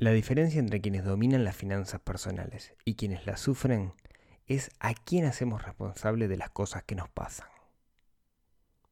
[0.00, 3.94] La diferencia entre quienes dominan las finanzas personales y quienes las sufren
[4.46, 7.48] es a quién hacemos responsable de las cosas que nos pasan.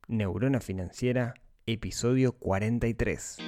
[0.09, 1.35] Neurona Financiera,
[1.65, 3.39] episodio 43.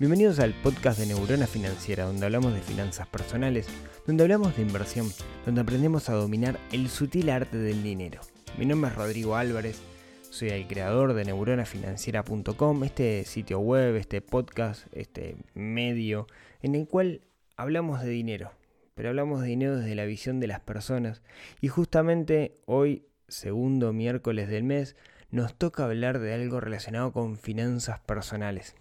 [0.00, 3.68] Bienvenidos al podcast de Neurona Financiera, donde hablamos de finanzas personales,
[4.06, 5.12] donde hablamos de inversión,
[5.44, 8.22] donde aprendemos a dominar el sutil arte del dinero.
[8.56, 9.82] Mi nombre es Rodrigo Álvarez,
[10.30, 16.26] soy el creador de neuronafinanciera.com, este sitio web, este podcast, este medio,
[16.62, 17.20] en el cual
[17.58, 18.52] hablamos de dinero,
[18.94, 21.20] pero hablamos de dinero desde la visión de las personas.
[21.60, 24.96] Y justamente hoy, segundo miércoles del mes,
[25.30, 28.76] nos toca hablar de algo relacionado con finanzas personales.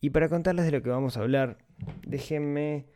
[0.00, 1.58] Y para contarles de lo que vamos a hablar,
[2.06, 2.86] déjenme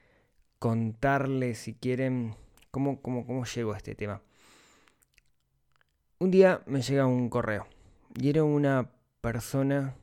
[0.59, 2.37] contarles, si quieren,
[2.71, 4.23] cómo, cómo, cómo llego a este tema.
[6.21, 7.67] Un día me llega un correo
[8.15, 9.97] y era una persona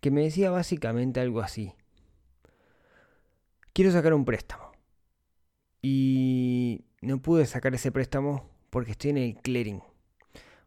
[0.00, 1.74] que me decía básicamente algo así.
[3.74, 4.72] Quiero sacar un préstamo.
[5.82, 9.82] Y no pude sacar ese préstamo porque estoy en el clearing.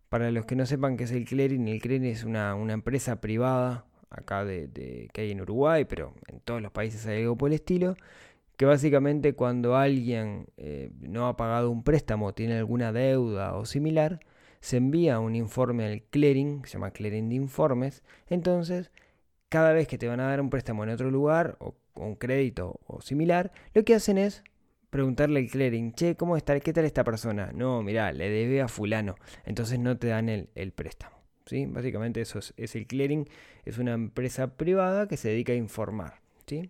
[0.09, 3.19] Para los que no sepan qué es el clearing, el clearing es una, una empresa
[3.21, 7.49] privada acá de, que hay en Uruguay, pero en todos los países hay algo por
[7.49, 7.95] el estilo,
[8.57, 14.19] que básicamente cuando alguien eh, no ha pagado un préstamo, tiene alguna deuda o similar,
[14.61, 18.91] se envía un informe al clearing, se llama clearing de informes, entonces
[19.49, 22.79] cada vez que te van a dar un préstamo en otro lugar o, un crédito
[22.87, 24.43] o similar, lo que hacen es
[24.89, 26.59] preguntarle al clearing, che, ¿cómo está?
[26.59, 27.51] ¿Qué tal esta persona?
[27.53, 31.22] No, mira, le debe a fulano, entonces no te dan el préstamo.
[31.45, 31.65] ¿Sí?
[31.65, 33.27] Básicamente eso es, el clearing,
[33.65, 36.69] es una empresa privada que se dedica a informar, ¿sí?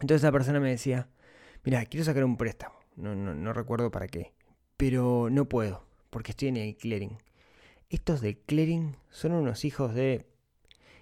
[0.00, 1.08] Entonces esa persona me decía,
[1.64, 4.32] mira, quiero sacar un préstamo, no, no, no recuerdo para qué,
[4.76, 7.16] pero no puedo, porque estoy en el clearing.
[7.88, 10.26] Estos del clearing son unos hijos de...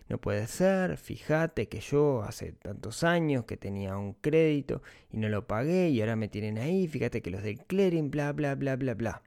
[0.06, 5.30] No puede ser, fíjate que yo hace tantos años que tenía un crédito y no
[5.30, 8.76] lo pagué y ahora me tienen ahí, fíjate que los del clearing, bla, bla, bla,
[8.76, 9.22] bla, bla.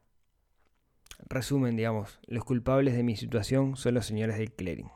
[1.29, 4.89] Resumen, digamos, los culpables de mi situación son los señores del clearing.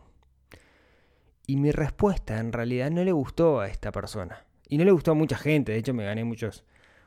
[1.47, 4.45] Y mi respuesta en realidad no le gustó a esta persona.
[4.69, 6.63] Y no le gustó a mucha gente, de hecho me gané muchos,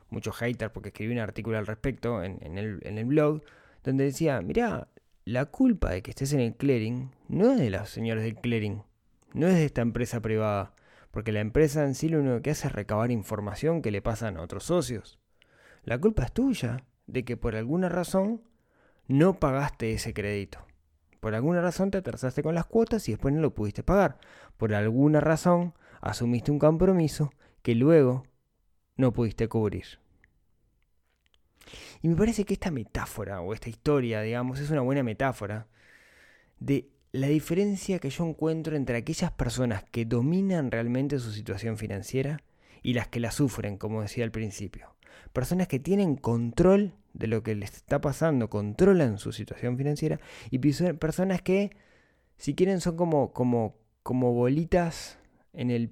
[0.09, 3.41] muchos haters porque escribí un artículo al respecto en, el, en el blog,
[3.83, 4.87] donde decía, mira,
[5.23, 8.83] la culpa de que estés en el clearing no es de los señores del clearing,
[9.33, 10.73] no es de esta empresa privada,
[11.09, 14.37] porque la empresa en sí lo único que hace es recabar información que le pasan
[14.37, 15.17] a otros socios.
[15.83, 18.41] La culpa es tuya, de que por alguna razón
[19.07, 20.65] no pagaste ese crédito.
[21.19, 24.19] Por alguna razón te atrasaste con las cuotas y después no lo pudiste pagar.
[24.57, 28.23] Por alguna razón asumiste un compromiso que luego
[28.95, 29.85] no pudiste cubrir.
[32.01, 35.67] Y me parece que esta metáfora o esta historia, digamos, es una buena metáfora
[36.59, 42.43] de la diferencia que yo encuentro entre aquellas personas que dominan realmente su situación financiera
[42.83, 44.95] y las que la sufren, como decía al principio
[45.35, 50.19] personas que tienen control de lo que les está pasando, controlan su situación financiera
[50.51, 51.71] y personas que,
[52.37, 55.17] si quieren, son como, como, como bolitas
[55.53, 55.91] en el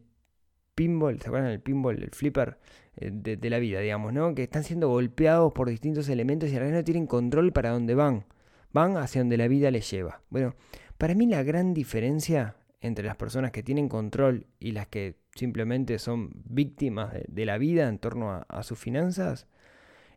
[0.75, 2.57] pinball, ¿se acuerdan del pinball, el flipper
[2.97, 4.35] eh, de, la vida, digamos, ¿no?
[4.35, 7.71] Que están siendo golpeados por distintos elementos y a la vez no tienen control para
[7.71, 8.25] dónde van.
[8.71, 10.21] Van hacia donde la vida les lleva.
[10.29, 10.55] Bueno,
[10.97, 15.99] para mí la gran diferencia entre las personas que tienen control y las que simplemente
[15.99, 19.47] son víctimas de, la vida en torno a, sus finanzas,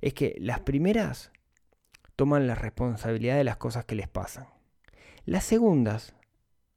[0.07, 1.33] es que las primeras
[2.15, 4.47] toman la responsabilidad de las cosas que les pasan.
[5.25, 6.15] Las segundas,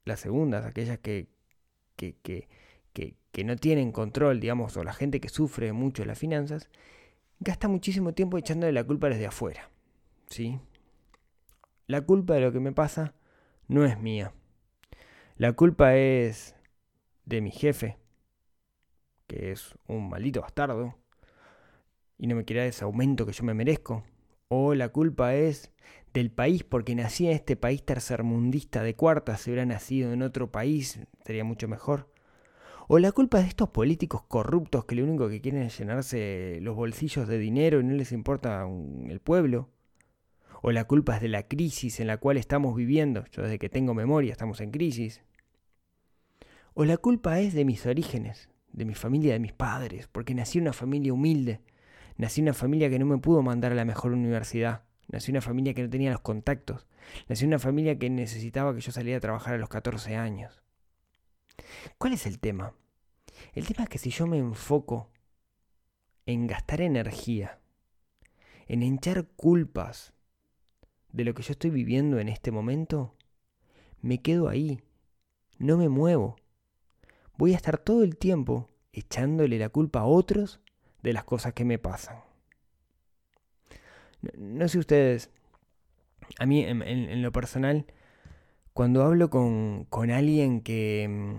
[0.04, 1.28] las segundas, aquellas que,
[1.94, 2.48] que, que,
[2.92, 6.70] que, no tienen control, digamos, o la gente que sufre mucho las finanzas,
[7.38, 9.70] gasta muchísimo tiempo echándole la culpa desde afuera.
[10.28, 10.58] ¿Sí?
[11.86, 13.14] La culpa de lo que me pasa
[13.68, 14.34] no es mía.
[15.36, 16.56] La culpa es
[17.26, 17.96] de mi jefe,
[19.28, 20.96] que es un maldito bastardo,
[22.20, 24.04] y no me quiere ese aumento que yo me merezco.
[24.48, 25.72] O la culpa es
[26.12, 30.52] del país porque nací en este país tercermundista de cuarta, si hubiera nacido en otro
[30.52, 32.10] país sería mucho mejor.
[32.88, 36.76] O la culpa de estos políticos corruptos que lo único que quieren es llenarse los
[36.76, 38.68] bolsillos de dinero y no les importa
[39.08, 39.70] el pueblo.
[40.60, 43.24] O la culpa es de la crisis en la cual estamos viviendo.
[43.32, 45.22] Yo desde que tengo memoria estamos en crisis.
[46.74, 50.58] O la culpa es de mis orígenes, de mi familia, de mis padres, porque nací
[50.58, 51.60] en una familia humilde,
[52.20, 55.36] nací en una familia que no me pudo mandar a la mejor universidad, nací en
[55.36, 56.86] una familia que no tenía los contactos,
[57.28, 60.62] nací en una familia que necesitaba que yo saliera a trabajar a los 14 años.
[61.96, 62.74] ¿Cuál es el tema?
[63.54, 65.10] El tema es que si yo me enfoco
[66.26, 67.58] en gastar energía,
[68.66, 70.12] en hinchar culpas
[71.12, 73.16] de lo que yo estoy viviendo en este momento,
[74.02, 74.82] me quedo ahí,
[75.58, 76.36] no me muevo.
[77.38, 80.60] Voy a estar todo el tiempo echándole la culpa a otros
[81.02, 82.16] de las cosas que me pasan.
[84.36, 85.30] No, sé ustedes,
[86.38, 87.86] a mí en, lo personal,
[88.74, 91.36] cuando hablo con, con alguien que,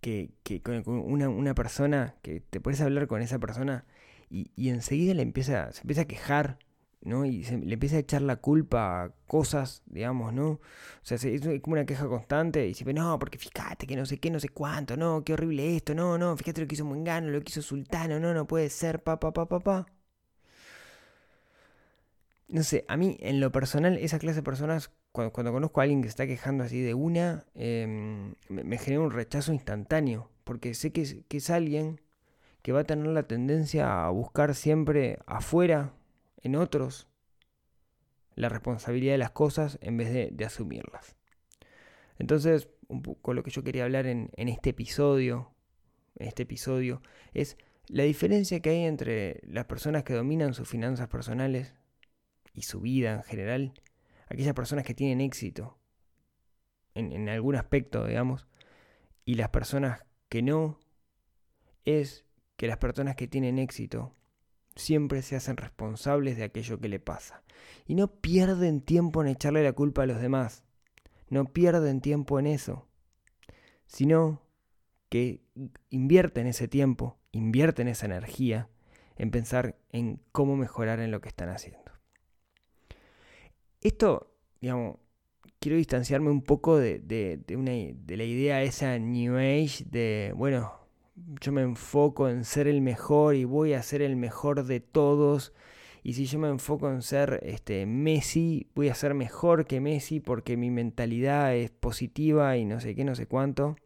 [0.00, 3.84] que, que con una, una, persona, que te puedes hablar con esa persona
[4.30, 6.58] y, y enseguida le empieza, se empieza a quejar
[7.02, 7.24] ¿no?
[7.24, 10.48] Y se, le empieza a echar la culpa a cosas, digamos, ¿no?
[10.50, 10.60] O
[11.02, 14.30] sea, es como una queja constante y dice, no, porque fíjate que no sé qué,
[14.30, 17.40] no sé cuánto, no, qué horrible esto, no, no, fíjate lo que hizo Mungano, lo
[17.40, 19.86] que hizo Sultano, no, no puede ser, pa, pa, pa, pa, pa.
[22.48, 26.00] No sé, a mí en lo personal, esa clase de personas, cuando, conozco a alguien
[26.00, 30.92] que se está quejando así de una, em, me, genera un rechazo instantáneo, porque sé
[30.92, 32.00] que que es alguien
[32.62, 35.92] que va a tener la tendencia a buscar siempre afuera
[36.42, 37.08] en otros
[38.34, 41.16] la responsabilidad de las cosas en vez de, asumirlas.
[42.18, 45.54] Entonces, un poco lo que yo quería hablar en, este episodio,
[46.16, 47.02] en este episodio,
[47.34, 47.58] es
[47.88, 51.74] la diferencia que hay entre las personas que dominan sus finanzas personales
[52.54, 53.74] y su vida en general,
[54.28, 55.78] aquellas personas que tienen éxito
[56.94, 58.46] en, en, algún aspecto, digamos,
[59.24, 60.78] y las personas que no,
[61.84, 62.24] es
[62.56, 64.14] que las personas que tienen éxito
[64.78, 67.42] siempre se hacen responsables de aquello que le pasa.
[67.86, 70.64] Y no pierden tiempo en echarle la culpa a los demás.
[71.28, 72.86] No pierden tiempo en eso.
[73.86, 74.42] Sino
[75.08, 75.42] que
[75.90, 78.68] invierten ese tiempo, invierten esa energía
[79.16, 81.92] en pensar en cómo mejorar en lo que están haciendo.
[83.80, 84.98] Esto, digamos,
[85.58, 90.77] quiero distanciarme un poco de, de, de la idea esa New Age de, bueno,
[91.40, 95.52] yo me enfoco en ser el mejor y voy a ser el mejor de todos.
[96.02, 100.20] Y si yo me enfoco en ser este, Messi, voy a ser mejor que Messi
[100.20, 103.76] porque mi mentalidad es positiva y no sé qué, no sé cuánto.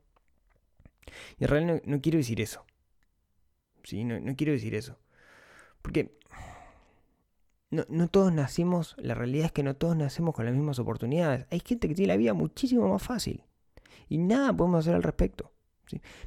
[1.39, 2.65] Y en realidad no, quiero decir eso.
[3.83, 4.05] ¿Sí?
[4.05, 4.99] No, no, quiero decir eso.
[5.81, 6.19] Porque
[7.71, 11.47] no, no todos nacimos, la realidad es que no todos nacemos con las mismas oportunidades.
[11.51, 13.45] Hay gente que tiene la vida muchísimo más fácil.
[14.09, 15.52] Y nada podemos hacer al respecto.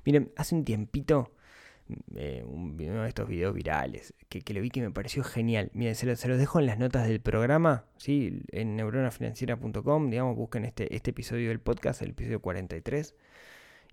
[0.04, 1.32] Miren, hace un tiempito,
[2.16, 5.72] eh, uno de estos videos virales, que, lo vi que me pareció genial.
[5.74, 8.44] Miren, se, los dejo en las notas del programa, ¿sí?
[8.52, 13.16] en neuronafinanciera.com, digamos, busquen este, este episodio del podcast, el episodio 43,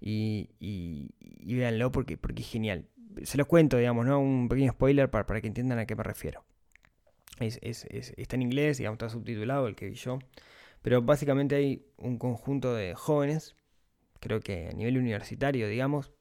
[0.00, 2.86] y, y, véanlo porque, porque es genial.
[3.22, 4.18] Se los cuento, digamos, ¿no?
[4.18, 6.44] Un pequeño spoiler para, para que entiendan a qué me refiero.
[7.38, 10.18] Es, es, está en inglés, digamos, está subtitulado el que vi yo.
[10.82, 13.54] Pero básicamente hay un conjunto de jóvenes
[14.22, 16.12] creo que a nivel universitario, digamos,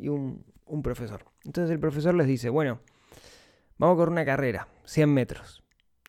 [0.00, 0.44] y un,
[0.82, 1.24] profesor.
[1.44, 2.80] Entonces el profesor les dice, bueno,
[3.78, 5.62] vamos a correr una carrera, 100 metros.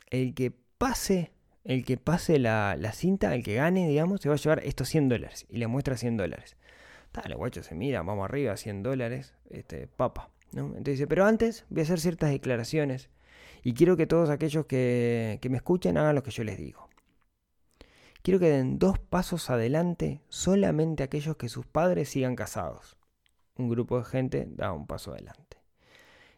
[0.09, 1.33] El que pase,
[1.63, 5.09] el que pase la, cinta, el que gane, digamos, se va a llevar estos 100
[5.09, 5.45] dólares.
[5.49, 6.55] Y le muestra 100 dólares.
[7.13, 10.31] Dale, guacho, se mira, vamos arriba, 100 dólares, este, papa.
[10.53, 10.67] ¿no?
[10.67, 13.09] Entonces dice, pero antes voy a hacer ciertas declaraciones.
[13.61, 16.89] Y quiero que todos aquellos que, que me escuchen hagan lo que yo les digo.
[18.25, 22.97] Quiero que den dos pasos adelante solamente aquellos que sus padres sigan casados.
[23.55, 25.57] Un grupo de gente da un paso adelante.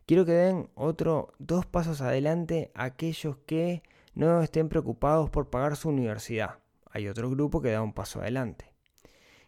[0.06, 3.84] Quiero que den otro dos pasos adelante aquellos que
[4.16, 6.60] no estén preocupados por pagar su universidad.
[6.92, 8.74] Hay otro grupo que da un paso adelante.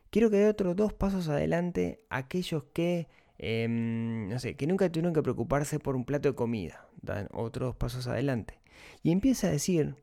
[0.09, 5.13] Quiero que dé otros dos pasos adelante aquellos que, em, no sé, que nunca tuvieron
[5.13, 6.87] que preocuparse por un plato de comida.
[7.01, 8.61] Dan otros pasos adelante.
[9.03, 9.97] Y empieza a decir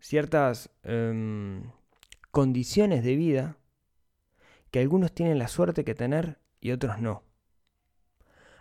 [0.00, 1.70] ciertas em,
[2.30, 3.56] condiciones de vida
[4.70, 7.22] que algunos tienen la suerte que tener y otros no.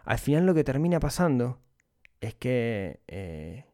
[0.06, 1.60] Al final lo que termina pasando
[2.22, 3.66] es que eh,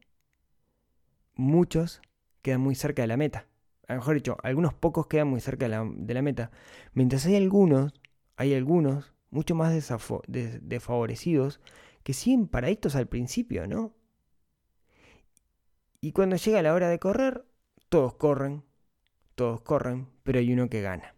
[1.35, 2.01] muchos
[2.41, 3.47] quedan muy cerca de la meta.
[3.87, 6.51] A lo mejor dicho, algunos pocos quedan muy cerca de la, de la meta.
[6.93, 7.93] Mientras hay algunos,
[8.35, 9.73] hay algunos mucho más
[10.27, 11.59] desfavorecidos
[12.03, 13.93] que siguen paraditos al principio, ¿no?
[16.01, 17.45] Y cuando llega la hora de correr,
[17.89, 18.63] todos corren,
[19.35, 21.15] todos corren, pero hay uno que gana.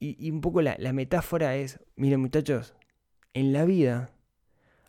[0.00, 2.74] Y, un poco la, metáfora es, miren muchachos,
[3.34, 4.12] en la vida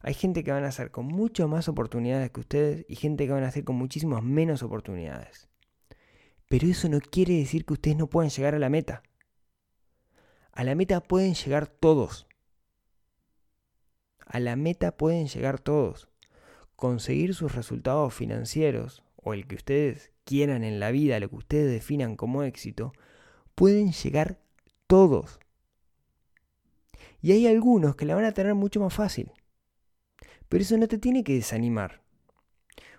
[0.01, 3.33] hay gente que van a hacer con mucho más oportunidades que ustedes y gente que
[3.33, 5.49] van a hacer con muchísimas menos oportunidades.
[6.47, 9.03] Pero eso no quiere decir que ustedes no puedan llegar a la meta.
[10.51, 12.27] A la meta pueden llegar todos.
[14.25, 16.07] A la meta pueden llegar todos.
[16.75, 21.71] Conseguir sus resultados financieros o el que ustedes quieran en la vida, lo que ustedes
[21.71, 22.93] definan como éxito,
[23.55, 24.39] pueden llegar
[24.87, 25.39] todos.
[27.21, 29.31] Y hay algunos que la van a tener mucho más fácil.
[30.47, 32.01] Pero eso no te tiene que desanimar.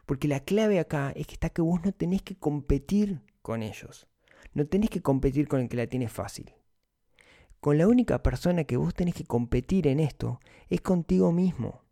[0.07, 4.09] Porque la clave acá es que está que vos no tenés que competir con ellos.
[4.53, 6.53] No tenés que competir con el que la tiene fácil.
[7.61, 11.85] Con la única persona que vos tenés que competir en esto es contigo mismo.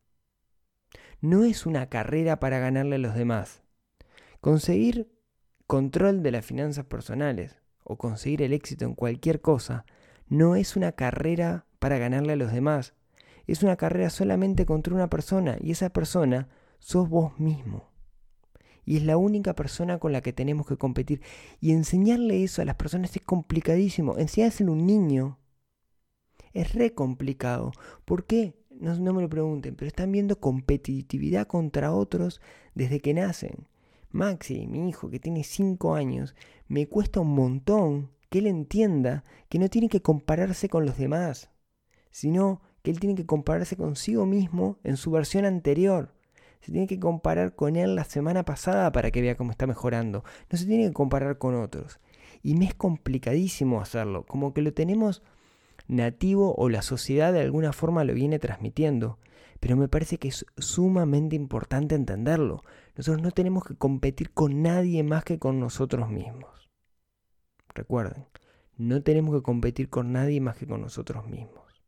[1.21, 3.63] No es una carrera para ganarle a los demás.
[4.41, 5.11] Conseguir
[5.67, 9.85] control de las finanzas personales o conseguir el éxito en cualquier cosa
[10.29, 12.95] no es una carrera para ganarle a los demás.
[13.47, 17.91] Es una carrera solamente contra una persona y esa persona sos vos mismo.
[18.85, 21.21] Y es la única persona con la que tenemos que competir.
[21.61, 24.17] Y enseñarle eso a las personas es complicadísimo.
[24.19, 25.39] Enseñárselo a un niño
[26.55, 27.73] es re complicado.
[28.05, 28.55] ¿Por qué?
[28.71, 32.41] No, no me lo pregunten, pero están viendo competitividad contra otros
[32.75, 33.67] desde que nacen.
[34.11, 36.35] Maxi, mi hijo que tiene 5 años,
[36.67, 41.51] me cuesta un montón que él entienda que no tiene que compararse con los demás,
[42.11, 46.15] sino que él tiene que compararse consigo mismo en su versión anterior.
[46.61, 50.25] Se tiene que comparar con él la semana pasada para que vea cómo está mejorando.
[50.51, 52.01] No se tiene que comparar con otros.
[52.43, 55.23] Y me es complicadísimo hacerlo, como que lo tenemos
[55.87, 59.19] nativo o la sociedad de alguna forma lo viene transmitiendo.
[59.61, 62.63] Pero me parece que es sumamente importante entenderlo.
[62.99, 66.69] Nosotros no tenemos que competir con nadie más que con nosotros mismos.
[67.73, 68.27] Recuerden,
[68.77, 71.81] no tenemos que competir con nadie más que con nosotros mismos.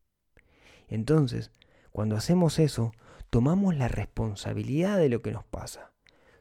[0.87, 1.51] Entonces,
[1.91, 2.93] cuando hacemos eso,
[3.29, 5.93] tomamos la responsabilidad de lo que nos pasa.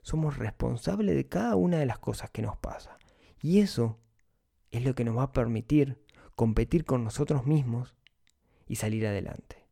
[0.04, 3.00] Somos responsables de cada una de las cosas que nos pasa.
[3.42, 3.98] Y eso
[4.70, 6.00] es lo que nos va a permitir
[6.36, 7.96] competir con nosotros mismos
[8.68, 9.66] y salir adelante.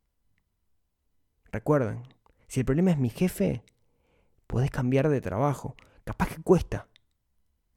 [1.52, 2.02] Recuerden,
[2.48, 3.64] si el problema es mi jefe,
[4.48, 5.76] podés cambiar de trabajo.
[6.04, 6.88] Capaz que cuesta.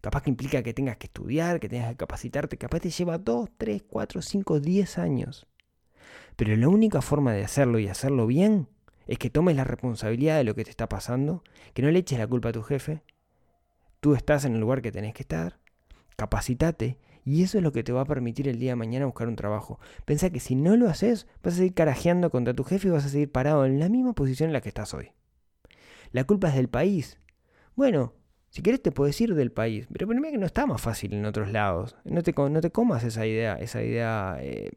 [0.00, 2.56] Capaz que implica que tengas que estudiar, que tengas que capacitarte.
[2.56, 5.46] Capaz te lleva 2, 3, 4, 5, 10 años.
[6.36, 8.68] Pero la única forma de hacerlo y hacerlo bien
[9.06, 11.42] es que tomes la responsabilidad de lo que te está pasando,
[11.74, 13.02] que no le eches la culpa a tu jefe.
[14.00, 15.58] Tú estás en el lugar que tenés que estar.
[16.16, 19.28] Capacitate y eso es lo que te va a permitir el día de mañana buscar
[19.28, 19.78] un trabajo.
[20.04, 23.04] Pensá que si no lo haces, vas a seguir carajeando contra tu jefe y vas
[23.04, 25.10] a seguir parado en la misma posición en la que estás hoy.
[26.12, 27.18] La culpa es del país.
[27.76, 28.14] Bueno,
[28.50, 31.24] si querés te puedes ir del país, pero primero que no está más fácil en
[31.24, 31.96] otros lados.
[32.04, 34.70] No te, no te comas esa idea, esa idea eh,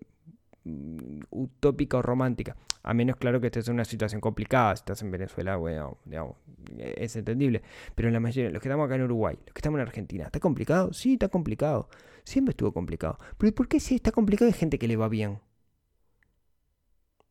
[1.31, 2.55] utópica o romántica.
[2.83, 4.75] A menos, claro, que estés en una situación complicada.
[4.75, 6.35] Si estás en Venezuela, bueno, digamos,
[6.77, 7.63] e-, es entendible.
[7.95, 10.25] Pero en la mayoría, los que estamos acá en Uruguay, los que estamos en Argentina,
[10.25, 10.93] ¿está complicado?
[10.93, 11.89] Sí, está complicado.
[12.25, 13.17] Siempre estuvo complicado.
[13.37, 15.39] Pero ¿por qué si está complicado hay gente que le va bien?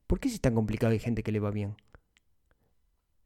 [0.07, 1.77] ¿Por qué si está complicado hay gente que le va bien?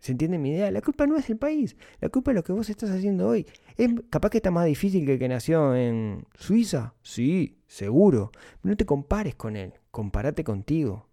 [0.06, 0.70] ¿Se entiende mi idea?
[0.70, 3.44] La culpa no es el país, la culpa es lo que vos estás haciendo hoy.
[3.76, 6.94] ¿Es capaz que está más difícil que el que nació en Suiza?
[7.02, 8.30] Sí, seguro.
[8.62, 11.08] no te compares con él, compárate contigo.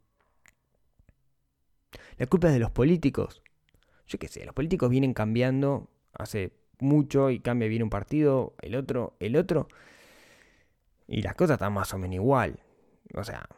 [2.20, 3.42] La culpa es de los políticos.
[4.06, 8.76] Yo qué sé, los políticos vienen cambiando hace mucho y cambia, viene un partido, el
[8.76, 9.70] otro, el otro.
[11.08, 12.60] Y las cosas están más o menos igual.
[13.16, 13.50] O sea,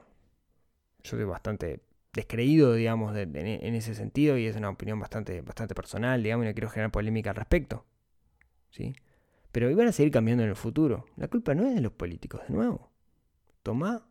[1.03, 1.81] yo soy bastante
[2.15, 6.53] descreído, digamos, en ese sentido y es una opinión bastante, bastante personal, digamos, y no
[6.53, 7.85] quiero generar polémica al respecto.
[8.69, 8.95] ¿sí?
[9.51, 11.05] Pero iban a seguir cambiando en el futuro.
[11.17, 12.89] La culpa no es de los políticos, de nuevo.
[13.63, 14.07] Toma,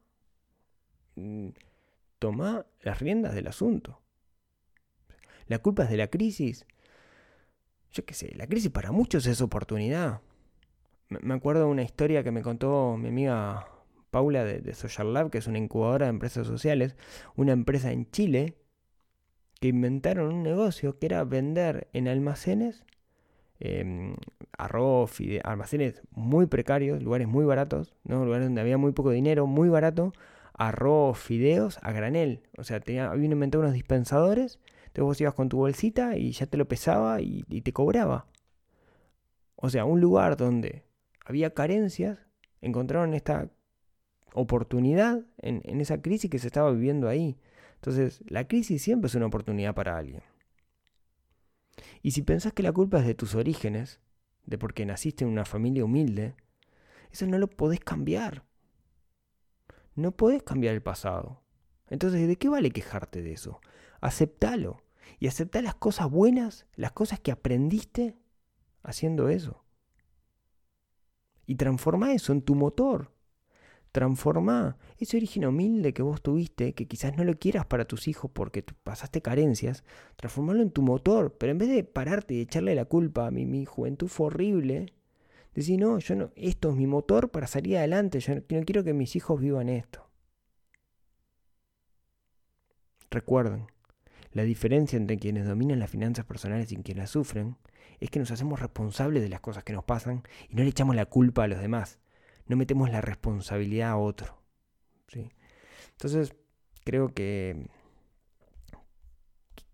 [1.17, 1.49] mm,
[2.19, 4.03] toma las riendas del asunto.
[5.47, 6.67] La culpa es de la crisis.
[7.91, 10.21] Yo qué sé, la crisis para muchos es oportunidad.
[11.09, 13.67] Me acuerdo de una historia que me contó mi amiga
[14.15, 16.95] Paula de, Social Lab, que es una incubadora de empresas sociales,
[17.35, 18.55] una empresa en Chile
[19.59, 22.85] que inventaron un negocio que era vender en almacenes
[23.59, 24.15] em,
[24.57, 28.25] arroz, almacenes muy precarios, lugares muy baratos, ¿no?
[28.25, 30.13] lugares donde había muy poco dinero, muy barato,
[30.53, 32.45] arroz, fideos a granel.
[32.57, 36.47] O sea, tenía, había inventado unos dispensadores, entonces vos ibas con tu bolsita y ya
[36.47, 38.29] te lo pesaba y te cobraba.
[39.57, 40.85] O sea, un lugar donde
[41.25, 42.21] había carencias,
[42.61, 43.51] encontraron esta
[44.35, 47.39] oportunidad en, esa crisis que se estaba viviendo ahí.
[47.77, 50.23] Entonces, la crisis siempre es una oportunidad para alguien.
[52.03, 54.01] Y si pensás que la culpa es de tus orígenes,
[54.45, 56.35] de porque naciste en una familia humilde,
[57.11, 58.45] eso no lo podés cambiar.
[59.95, 61.43] No podés cambiar el pasado.
[61.89, 63.61] Entonces, ¿de qué vale quejarte de eso?
[64.01, 64.83] Aceptalo.
[65.21, 68.17] Y aceptá las cosas buenas, las cosas que aprendiste
[68.83, 69.65] haciendo eso.
[71.47, 73.14] Y transforma eso en tu motor.
[73.95, 78.29] Transforma ese origen humilde que vos tuviste, que quizás no lo quieras para tus hijos
[78.35, 79.85] porque pasaste carencias,
[80.17, 81.37] transformarlo en tu motor.
[81.39, 84.93] Pero en vez de pararte y echarle la culpa a mi, mi juventud fue horrible,
[85.55, 88.83] decir, no, yo no, esto es mi motor para salir adelante, yo no, no quiero
[88.83, 90.05] que mis hijos vivan esto.
[93.13, 93.69] Recuerden,
[94.33, 97.57] La diferencia entre quienes dominan las finanzas personales y quienes las sufren
[98.01, 100.97] es que nos hacemos responsables de las cosas que nos pasan y no le echamos
[100.97, 102.01] la culpa a los demás.
[102.47, 104.43] No metemos la responsabilidad a otro.
[105.09, 105.31] ¿sí?
[105.93, 106.35] Entonces,
[106.85, 107.69] creo que,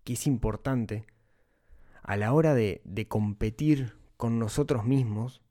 [0.05, 1.05] es importante
[2.03, 5.41] a la hora de, competir con nosotros mismos,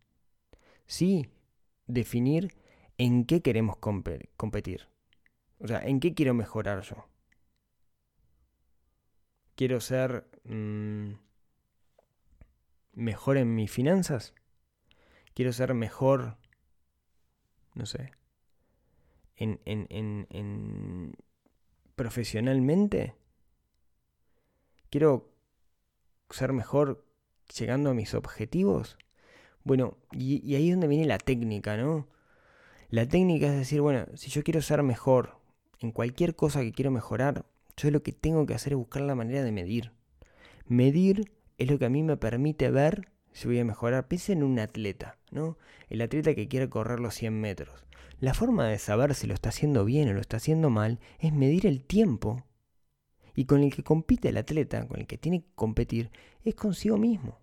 [0.87, 1.31] sí,
[1.87, 2.57] definir
[2.99, 4.89] en qué queremos competir.
[5.59, 7.09] O sea, en qué quiero mejorar yo.
[9.55, 11.13] Quiero ser mmm,
[12.93, 14.35] mejor en mis finanzas.
[15.35, 16.37] Quiero ser mejor,
[17.75, 18.13] no sé,
[19.37, 21.15] en, en, en, en
[21.97, 23.15] profesionalmente.
[24.91, 25.33] Quiero
[26.31, 27.07] ser mejor
[27.59, 28.99] llegando a mis objetivos.
[29.63, 32.09] Bueno, y, y ahí es donde viene la técnica, ¿no?
[32.89, 35.39] La técnica es decir, bueno, si yo quiero ser mejor
[35.79, 37.47] en cualquier cosa que quiero mejorar,
[37.77, 39.93] yo lo que tengo que hacer es buscar la manera de medir.
[40.67, 44.09] Medir es lo que a mí me permite ver si voy a mejorar.
[44.09, 45.57] Piensa en un atleta, ¿no?
[45.89, 47.85] El atleta que quiere correr los 100 metros.
[48.19, 51.33] La forma de saber si lo está haciendo bien o lo está haciendo mal es
[51.33, 52.45] medir el tiempo.
[53.35, 56.11] Y con el que compite el atleta, con el que tiene que competir,
[56.45, 57.39] es consigo mismo.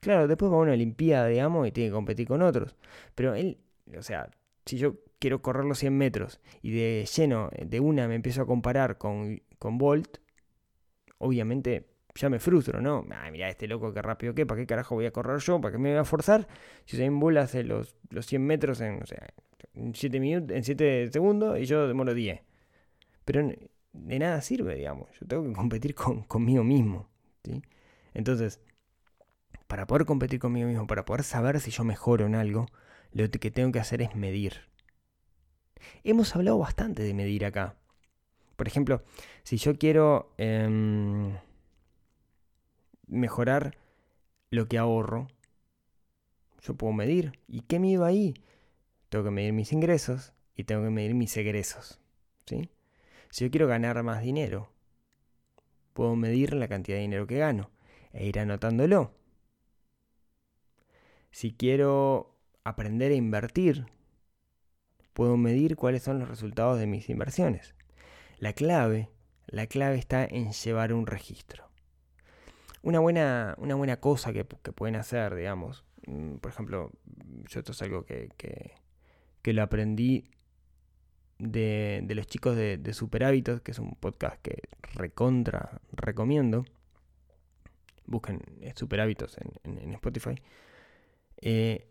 [0.00, 2.76] Claro, después va a una Olimpiada, digamos, y tiene que competir con otros.
[3.14, 3.58] Pero él,
[3.96, 4.30] o sea,
[4.64, 8.46] si yo quiero correr los 100 metros y de lleno, de una, me empiezo a
[8.46, 10.18] comparar con, con Bolt,
[11.18, 13.04] obviamente ya me frustro, ¿no?
[13.10, 15.60] Ah, mira, este loco que rápido que, ¿para qué carajo voy a correr yo?
[15.60, 16.46] ¿Para qué me voy a forzar?
[16.84, 19.26] Si Usain Bolt hace los, los 100 metros en, o sea,
[19.74, 22.40] en 7 minutos, en 7 segundos y yo demoro 10.
[23.24, 23.50] Pero
[23.92, 25.08] de nada sirve, digamos.
[25.20, 27.08] Yo tengo que competir con, conmigo mismo.
[28.12, 28.60] Entonces,
[29.66, 32.66] para poder competir conmigo mismo, para poder saber si yo mejoro en algo,
[33.12, 34.68] lo que tengo que hacer es medir.
[36.04, 37.76] Hemos hablado bastante de medir acá.
[38.56, 39.02] Por ejemplo,
[39.42, 41.32] si yo quiero em,
[43.06, 43.76] mejorar
[44.50, 45.28] lo que ahorro,
[46.60, 47.38] yo puedo medir.
[47.46, 48.34] ¿Y qué mido ahí?
[49.08, 52.00] Tengo que medir mis ingresos y tengo que medir mis egresos.
[52.46, 52.70] ¿sí?
[53.30, 54.70] Si yo quiero ganar más dinero,
[55.92, 57.70] puedo medir la cantidad de dinero que gano
[58.12, 59.12] e ir anotándolo.
[61.30, 63.86] Si quiero aprender a invertir,
[65.12, 67.74] puedo medir cuáles son los resultados de mis inversiones.
[68.38, 69.10] La clave,
[69.46, 71.63] la clave está en llevar un registro.
[72.84, 76.92] Una buena, una buena cosa que, pueden hacer, digamos, mm, por ejemplo,
[77.48, 80.24] yo esto es algo que, que, lo aprendí
[81.38, 86.66] de, de, los chicos de, de Super Hábitos, que es un podcast que recontra recomiendo.
[88.06, 88.42] Busquen
[88.76, 90.34] Super Hábitos en, en Spotify.
[91.40, 91.88] Eh,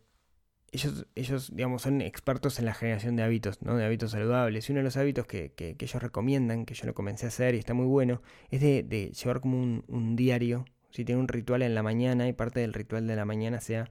[0.74, 3.78] ellos, ellos, digamos, son expertos en la generación de hábitos, ¿no?
[3.78, 4.68] De hábitos saludables.
[4.68, 7.54] Y uno de los hábitos que, que, ellos recomiendan, que yo lo comencé a hacer
[7.54, 10.66] y está muy bueno, es de, llevar como un, diario.
[10.94, 13.90] Si tiene un ritual en la mañana y parte del ritual de la mañana sea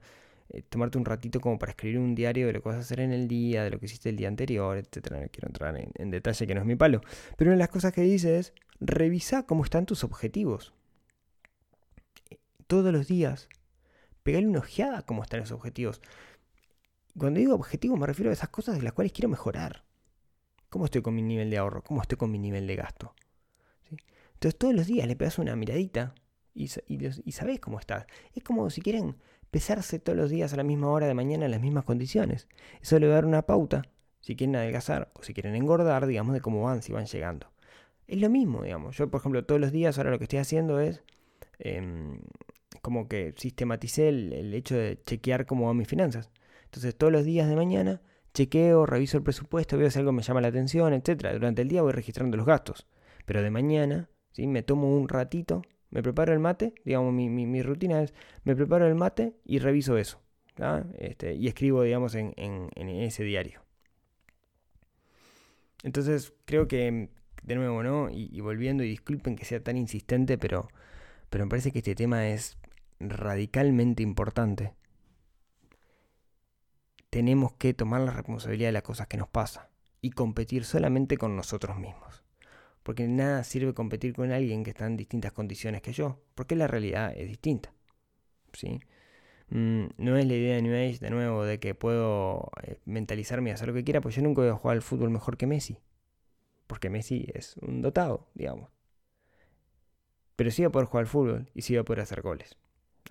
[0.49, 3.01] eh, tomarte un ratito como para escribir un diario de lo que vas a hacer
[3.01, 5.19] en el día, de lo que hiciste el día anterior, etcétera.
[5.19, 7.01] No quiero entrar en, detalle que no es mi palo.
[7.35, 10.73] Pero una de las cosas que dice es, revisa cómo están tus objetivos.
[12.67, 13.49] Todos los días,
[14.23, 16.01] pegale una ojeada a cómo están los objetivos.
[17.17, 19.83] Cuando digo objetivo me refiero a esas cosas de las cuales quiero mejorar.
[20.69, 21.83] ¿Cómo estoy con mi nivel de ahorro?
[21.83, 23.13] ¿Cómo estoy con mi nivel de gasto?
[24.35, 26.15] Entonces todos los días le pegas una miradita
[26.53, 28.05] y, y, sabés cómo estás.
[28.33, 29.15] Es como si quieren
[29.51, 32.47] pesarse todos los días a la misma hora de mañana en las mismas condiciones.
[32.81, 33.83] Eso le va a dar una pauta,
[34.21, 37.47] si quieren adelgazar o si quieren engordar, digamos, de cómo van, si van llegando.
[38.07, 38.97] Es lo mismo, digamos.
[38.97, 41.03] Yo, por ejemplo, todos los días ahora lo que estoy haciendo es
[41.59, 42.19] em,
[42.81, 46.29] como que sistematicé el, el hecho de chequear cómo van mis finanzas.
[46.65, 48.01] Entonces todos los días de mañana
[48.33, 51.33] chequeo, reviso el presupuesto, veo si algo me llama la atención, etc.
[51.33, 52.87] Durante el día voy registrando los gastos.
[53.25, 54.47] Pero de mañana, ¿sí?
[54.47, 55.61] me tomo un ratito,
[55.93, 59.95] me preparo el mate, digamos, mi, mi, rutina es, me preparo el mate y reviso
[59.97, 60.19] eso.
[60.97, 63.61] Este, y escribo, digamos, en, en, ese diario.
[65.83, 67.09] Entonces, creo que,
[67.43, 68.09] de nuevo, ¿no?
[68.09, 70.67] Y, volviendo, y disculpen que sea tan insistente, pero,
[71.29, 72.57] pero me parece que este tema es
[72.99, 74.73] radicalmente importante
[77.11, 79.67] tenemos que tomar la responsabilidad de las cosas que nos pasan
[80.01, 82.22] y competir solamente con nosotros mismos.
[82.83, 86.67] Porque nada sirve competir con alguien que está en distintas condiciones que yo, porque la
[86.67, 87.73] realidad es distinta.
[88.53, 88.79] ¿sí?
[89.49, 93.51] Mm, no es la idea de New Age, de nuevo, de que puedo eh, mentalizarme
[93.51, 95.47] y hacer lo que quiera, pues yo nunca voy a jugar al fútbol mejor que
[95.47, 95.77] Messi.
[96.67, 98.69] Porque Messi es un dotado, digamos.
[100.35, 102.57] Pero sí va a poder jugar al fútbol y sí va a poder hacer goles.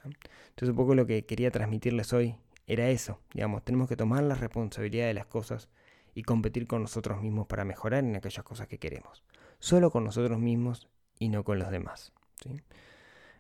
[0.05, 4.35] Entonces un poco lo que quería transmitirles hoy era eso, digamos, tenemos que tomar la
[4.35, 5.69] responsabilidad de las cosas
[6.15, 9.23] y competir con nosotros mismos para mejorar en aquellas cosas que queremos.
[9.63, 10.89] Solo con nosotros mismos
[11.21, 12.13] y no con los demás.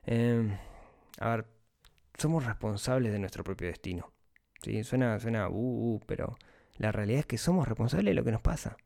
[0.04, 0.56] Em,
[1.18, 1.46] a ver,
[2.16, 4.12] somos responsables de nuestro propio destino.
[4.62, 4.84] ¿sí?
[4.84, 6.38] Suena, suena, uh, uh, pero
[6.76, 8.76] la realidad es que somos responsables de lo que nos pasa.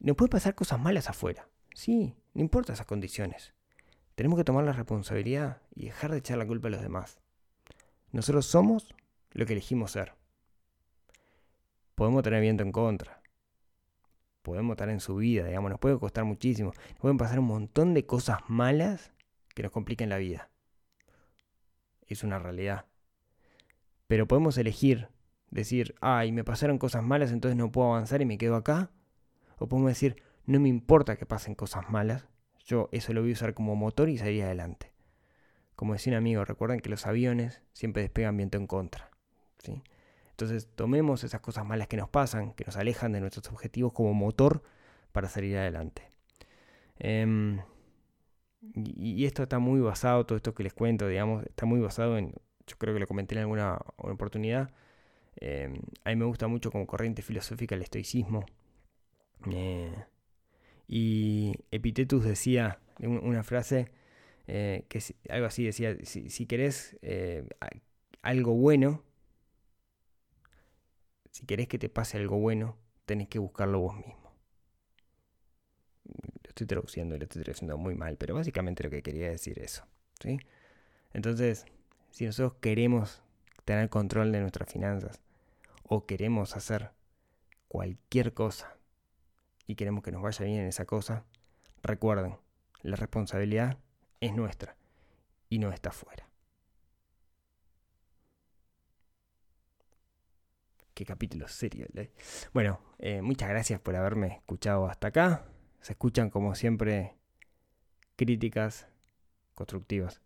[0.00, 1.46] Nos pueden pasar cosas malas afuera.
[1.72, 3.54] Sí, no importa esas condiciones.
[4.16, 7.20] Tenemos que tomar la responsabilidad y dejar de echar la culpa a los demás.
[8.10, 8.92] Nosotros somos
[9.30, 10.14] lo que elegimos ser.
[11.94, 13.19] Podemos tener viento en contra.
[14.42, 16.72] Podemos estar en su vida, digamos, nos puede costar muchísimo.
[16.90, 19.12] Nos pueden pasar un montón de cosas malas
[19.54, 20.50] que nos compliquen la vida.
[22.06, 22.86] Es una realidad.
[24.06, 25.08] Pero podemos elegir
[25.50, 28.90] decir, ay, me pasaron cosas malas, entonces no puedo avanzar y me quedo acá.
[29.58, 32.26] O podemos decir, no me importa que pasen cosas malas,
[32.64, 34.92] yo eso lo voy a usar como motor y salir adelante.
[35.76, 39.10] Como decía un amigo, recuerden que los aviones siempre despegan viento en contra.
[39.58, 39.82] ¿sí?
[40.40, 44.14] Entonces tomemos esas cosas malas que nos pasan, que nos alejan de nuestros objetivos como
[44.14, 44.62] motor
[45.12, 46.08] para salir adelante.
[46.98, 47.60] Em,
[48.74, 52.32] y, esto está muy basado, todo esto que les cuento, digamos, está muy basado en,
[52.66, 54.70] yo creo que lo comenté en alguna oportunidad,
[55.36, 55.74] em,
[56.04, 58.46] a mí me gusta mucho como corriente filosófica el estoicismo.
[59.52, 59.94] Eh,
[60.88, 63.90] y Epitetus decía una frase
[64.46, 67.46] eh, que algo así decía, si, querés eh,
[68.22, 69.02] algo bueno,
[71.40, 72.76] si querés que te pase algo bueno,
[73.06, 74.34] tenés que buscarlo vos mismo.
[76.04, 79.58] Lo estoy traduciendo y lo estoy traduciendo muy mal, pero básicamente lo que quería decir
[79.58, 79.86] eso.
[80.20, 80.38] ¿sí?
[81.14, 81.64] Entonces,
[82.10, 83.22] si nosotros queremos
[83.64, 85.20] tener control de nuestras finanzas
[85.82, 86.90] o queremos hacer
[87.68, 88.76] cualquier cosa
[89.66, 91.24] y queremos que nos vaya bien en esa cosa,
[91.82, 92.36] recuerden,
[92.82, 93.78] la responsabilidad
[94.20, 94.76] es nuestra
[95.48, 96.29] y no está fuera.
[101.00, 101.86] Qué capítulo serio.
[101.94, 102.10] ¿eh?
[102.52, 105.46] Bueno, eh, muchas gracias por haberme escuchado hasta acá.
[105.80, 107.14] Se escuchan como siempre
[108.16, 108.86] críticas
[109.54, 110.20] constructivas.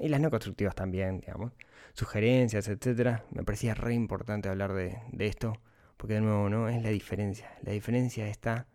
[0.00, 1.52] Y las no constructivas también, digamos.
[1.92, 3.26] Sugerencias, etcétera.
[3.30, 5.52] Me parecía re importante hablar de, de esto
[5.96, 6.68] porque de nuevo, ¿no?
[6.68, 7.56] Es la diferencia.
[7.62, 8.66] La diferencia está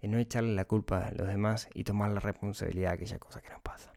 [0.00, 3.40] en no echarle la culpa a los demás y tomar la responsabilidad de aquella cosa
[3.40, 3.92] que nos pasa.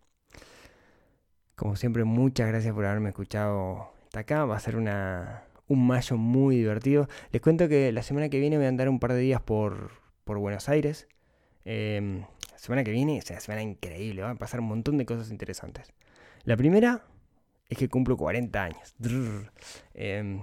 [1.56, 4.46] Como siempre, muchas gracias por haberme escuchado hasta acá.
[4.46, 7.08] Va a ser una, un mayo muy divertido.
[7.32, 9.92] Les cuento que la semana que viene voy a andar un par de días por,
[10.24, 11.08] por Buenos Aires.
[11.66, 14.22] Eh, la semana que viene es una semana increíble.
[14.22, 15.94] Va a pasar un montón de cosas interesantes.
[16.44, 17.04] La primera
[17.70, 18.96] es que cumplo 40 años.
[19.94, 20.40] Eh,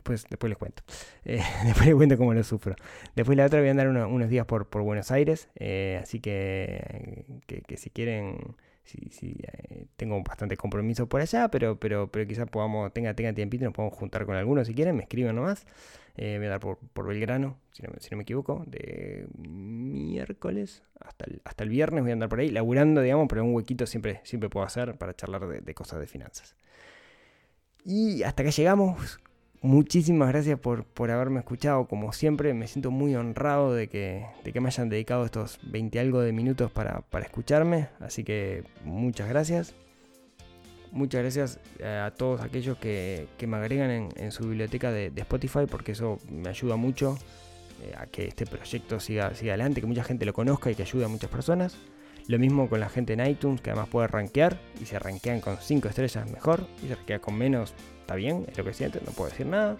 [0.00, 0.82] Después, después les cuento.
[1.26, 2.74] Eh, después les cuento cómo lo sufro.
[3.14, 5.50] Después la otra voy a andar unos días por, por Buenos Aires.
[5.56, 8.56] Eh, así que, que, si quieren,
[8.90, 13.32] si, si eh, tengo bastante compromiso por allá, pero, pero, pero quizás podamos, tenga, tenga
[13.32, 15.66] tiempito y nos podemos juntar con algunos si quieren, me escriben nomás.
[16.16, 21.24] voy a dar por, por Belgrano, si no, si no, me equivoco, de miércoles hasta
[21.26, 24.20] el, hasta el viernes voy a andar por ahí, laburando, digamos, pero un huequito siempre,
[24.24, 26.56] siempre puedo hacer para charlar de, de cosas de finanzas.
[27.84, 29.20] Y hasta acá llegamos
[29.62, 31.86] Muchísimas gracias por, por, haberme escuchado.
[31.86, 36.00] Como siempre, me siento muy honrado de que, de que me hayan dedicado estos 20
[36.00, 37.88] algo de minutos para, para escucharme.
[38.00, 39.74] Así que muchas gracias.
[40.92, 45.10] Muchas gracias eh, a todos aquellos que, que me agregan en, en su biblioteca de,
[45.10, 47.16] de, Spotify porque eso me ayuda mucho
[47.82, 50.82] eh, a que este proyecto siga, siga adelante, que mucha gente lo conozca y que
[50.82, 51.76] ayude a muchas personas.
[52.30, 54.56] Lo mismo con la gente en iTunes, que además puede rankear.
[54.80, 56.64] Y se rankean con 5 estrellas mejor.
[56.80, 59.76] Y se rankea con menos, está bien, es lo que siente, no puedo decir nada.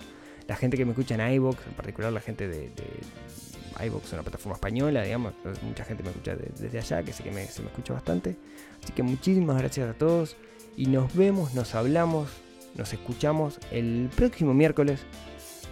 [0.49, 4.23] La gente que me escucha en iVoox, en particular la gente de, de iVoox, una
[4.23, 5.33] plataforma española, digamos,
[5.63, 8.35] mucha gente me escucha desde allá, que sé que se me escucha bastante.
[8.83, 10.37] Así que muchísimas gracias a todos
[10.77, 12.31] y nos vemos, nos hablamos,
[12.75, 15.03] nos escuchamos el próximo miércoles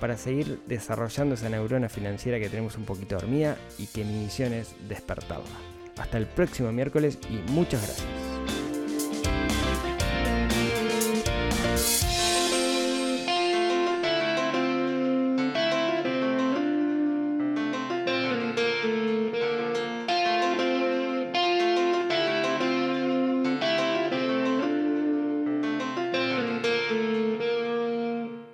[0.01, 4.53] para seguir desarrollando esa neurona financiera que tenemos un poquito dormida y que mi misión
[4.53, 5.78] es despertarla.
[5.99, 8.18] Hasta el próximo miércoles y muchas gracias.